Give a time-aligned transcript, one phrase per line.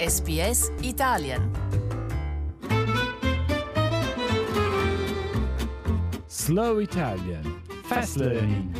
[0.00, 1.50] SBS Italian.
[6.26, 8.74] Slow Italian Fast Learning.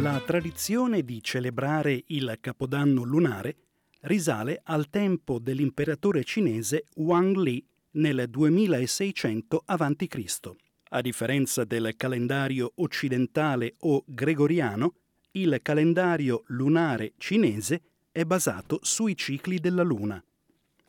[0.00, 3.58] La tradizione di celebrare il Capodanno lunare
[4.00, 10.50] risale al tempo dell'imperatore cinese Wang Li nel 2600 a.C.
[10.88, 14.94] A differenza del calendario occidentale o gregoriano,
[15.30, 17.80] il calendario lunare cinese
[18.14, 20.24] è basato sui cicli della Luna.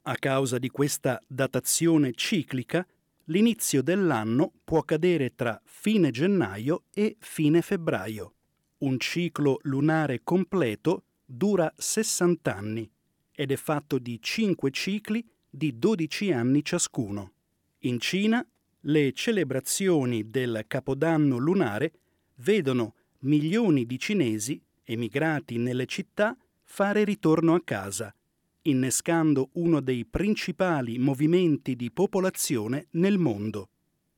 [0.03, 2.85] A causa di questa datazione ciclica,
[3.25, 8.33] l'inizio dell'anno può cadere tra fine gennaio e fine febbraio.
[8.77, 12.87] Un ciclo lunare completo dura 60 anni
[13.31, 17.31] ed è fatto di 5 cicli di 12 anni ciascuno.
[17.79, 18.47] In Cina
[18.81, 21.91] le celebrazioni del Capodanno lunare
[22.35, 28.13] vedono milioni di cinesi emigrati nelle città fare ritorno a casa,
[28.63, 33.69] innescando uno dei principali movimenti di popolazione nel mondo.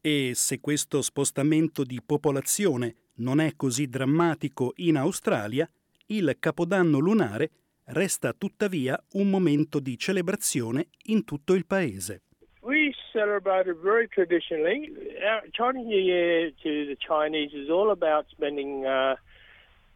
[0.01, 5.69] E se questo spostamento di popolazione non è così drammatico in Australia,
[6.07, 7.51] il Capodanno lunare
[7.87, 12.21] resta tuttavia un momento di celebrazione in tutto il paese.
[12.61, 14.91] We celebrate it very traditionally.
[15.21, 19.15] Our Chinese New Year to the Chinese is all about spending uh,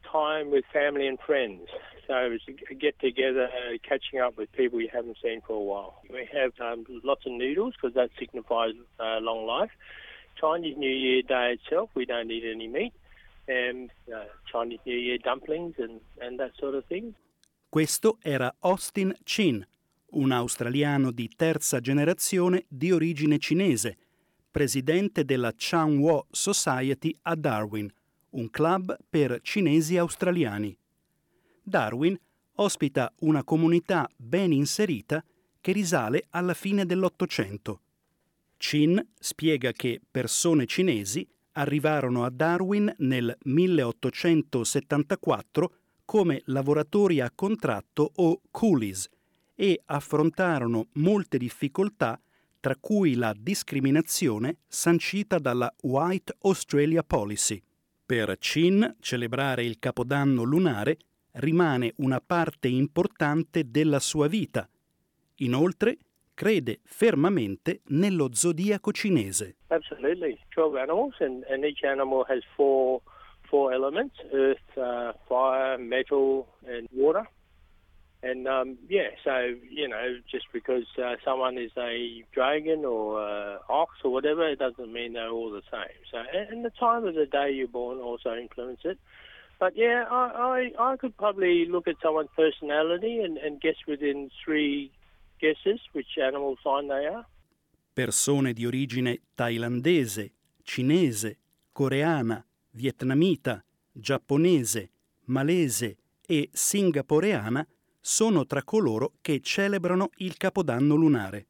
[0.09, 1.67] time with family and friends.
[2.12, 3.48] So it's a get together,
[3.88, 6.02] catching up with people you haven't seen for a while.
[6.09, 9.72] We have um, lots of noodles because that signifies uh, long life.
[10.36, 12.92] Chinese New Year Day itself, we don't eat any meat.
[13.48, 17.16] And uh, Chinese New Year dumplings and, and that sort of thing.
[17.70, 19.66] Questo era Austin Chin,
[20.08, 23.95] un australiano di terza generazione di origine cinese,
[24.52, 27.89] presidente della Changhua Society a Darwin,
[28.32, 30.78] un club per cinesi australiani.
[31.62, 32.17] Darwin
[32.56, 35.23] ospita una comunità ben inserita
[35.59, 37.81] che risale alla fine dell'Ottocento.
[38.58, 45.73] Chin spiega che persone cinesi arrivarono a Darwin nel 1874
[46.05, 49.10] come lavoratori a contratto o coolies
[49.55, 52.20] e affrontarono molte difficoltà
[52.60, 57.61] tra cui la discriminazione sancita dalla White Australia Policy.
[58.05, 60.98] Per Chin celebrare il Capodanno lunare
[61.33, 64.67] rimane una parte importante della sua vita.
[65.37, 65.97] Inoltre
[66.33, 69.55] crede fermamente nello zodiaco cinese.
[69.67, 70.37] Absolutely.
[70.49, 73.02] 12 animals and, and each animal has four
[73.52, 77.27] four elements earth, uh, fire, metal, and water.
[78.23, 83.58] And um, yeah, so, you know, just because uh, someone is a dragon or uh,
[83.67, 85.97] ox or whatever, it doesn't mean they're all the same.
[86.11, 88.99] So, and, and the time of the day you're born also influences it.
[89.61, 94.32] But yeah, I, I, I could probably look at someone's personality and, and guess within
[94.44, 94.92] three
[95.39, 97.27] guesses which animal sign they are.
[97.94, 100.32] Persone di origine thailandese,
[100.64, 101.38] cinese,
[101.71, 104.89] coreana, vietnamita, giapponese,
[105.26, 107.64] malese e singaporeana
[108.00, 111.45] sono tra coloro che celebrano il Capodanno lunare.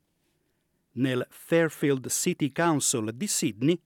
[0.96, 3.80] Nel Fairfield City Council di Sydney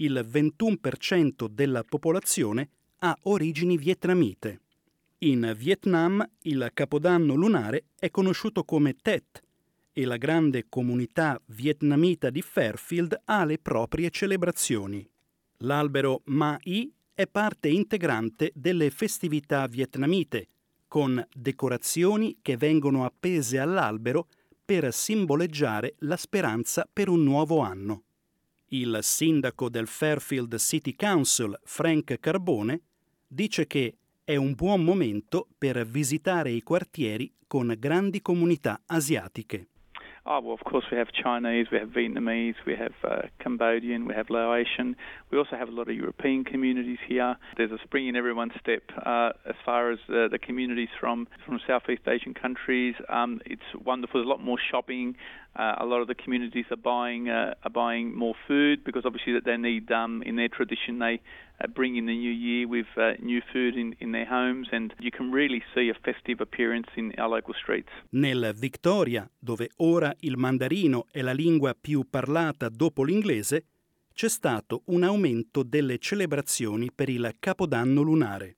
[0.00, 4.60] il 21% della popolazione ha origini vietnamite.
[5.18, 9.42] In Vietnam il Capodanno lunare è conosciuto come Tet
[9.92, 15.08] e la grande comunità vietnamita di Fairfield ha le proprie celebrazioni.
[15.58, 20.46] L'albero Ma-I è parte integrante delle festività vietnamite,
[20.86, 24.28] con decorazioni che vengono appese all'albero
[24.64, 28.04] per simboleggiare la speranza per un nuovo anno.
[28.70, 32.80] Il sindaco del Fairfield City Council, Frank Carbone,
[33.26, 39.68] dice che è un buon momento per visitare i quartieri con grandi comunità asiatiche.
[40.30, 44.12] Oh, well, of course, we have Chinese, we have Vietnamese, we have uh, Cambodian, we
[44.12, 44.94] have Laotian.
[45.30, 47.34] We also have a lot of European communities here.
[47.56, 51.58] There's a spring in everyone's step uh, as far as uh, the communities from, from
[51.66, 52.94] Southeast Asian countries.
[53.08, 54.20] Um, it's wonderful.
[54.20, 55.16] There's a lot more shopping.
[55.56, 59.32] Uh, a lot of the communities are buying uh, are buying more food because obviously
[59.32, 61.20] that they need um, in their tradition they
[61.60, 64.94] uh, bring in the new year with uh, new food in, in their homes and
[65.00, 67.90] you can really see a festive appearance in our local streets.
[68.10, 73.64] Nel Victoria, dove ora il mandarino è la lingua più parlata dopo l'inglese,
[74.14, 78.56] c'è stato un aumento delle celebrazioni per il Capodanno lunare.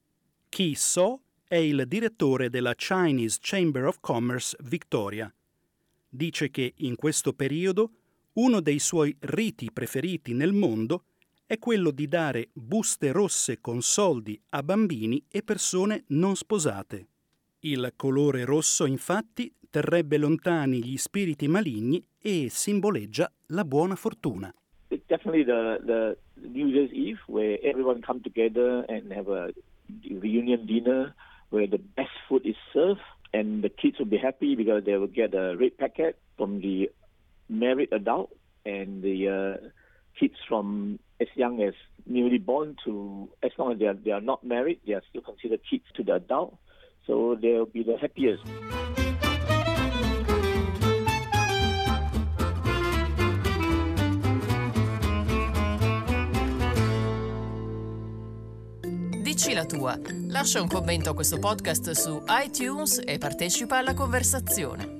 [0.51, 5.33] Ki So è il direttore della Chinese Chamber of Commerce Victoria
[6.11, 7.93] dice che in questo periodo
[8.35, 11.05] uno dei suoi riti preferiti nel mondo
[11.47, 17.07] è quello di dare buste rosse con soldi a bambini e persone non sposate.
[17.61, 24.55] Il colore rosso, infatti, terrebbe lontani gli spiriti maligni e simboleggia la buona fortuna.
[24.91, 26.17] It's definitely the, the
[26.49, 29.51] New Year's Eve where everyone come together and have a
[30.21, 31.15] reunion dinner
[31.51, 33.01] where the best food is served
[33.33, 36.91] and the kids will be happy because they will get a red packet from the
[37.49, 38.31] married adult
[38.65, 39.69] and the uh,
[40.19, 41.75] kids from as young as
[42.07, 45.23] newly born to as long as they are, they are not married they are still
[45.23, 46.57] considered kids to the adult.
[47.07, 48.43] So they'll be the happiest
[59.41, 59.99] Dici la tua.
[60.29, 65.00] Lascia un commento a questo podcast su iTunes e partecipa alla conversazione.